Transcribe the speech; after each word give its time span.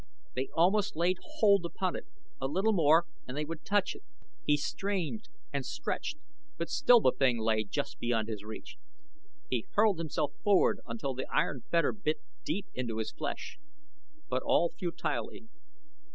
They 0.33 0.49
almost 0.55 0.95
laid 0.95 1.19
hold 1.21 1.63
upon 1.63 1.95
it 1.95 2.07
a 2.41 2.47
little 2.47 2.73
more 2.73 3.05
and 3.27 3.37
they 3.37 3.45
would 3.45 3.63
touch 3.63 3.93
it. 3.93 4.01
He 4.43 4.57
strained 4.57 5.29
and 5.53 5.63
stretched, 5.63 6.17
but 6.57 6.71
still 6.71 6.99
the 6.99 7.11
thing 7.11 7.37
lay 7.37 7.65
just 7.65 7.99
beyond 7.99 8.27
his 8.27 8.43
reach. 8.43 8.77
He 9.47 9.67
hurled 9.73 9.99
himself 9.99 10.33
forward 10.43 10.79
until 10.87 11.13
the 11.13 11.27
iron 11.31 11.61
fetter 11.69 11.91
bit 11.93 12.17
deep 12.43 12.65
into 12.73 12.97
his 12.97 13.11
flesh, 13.11 13.59
but 14.27 14.41
all 14.41 14.69
futilely. 14.71 15.49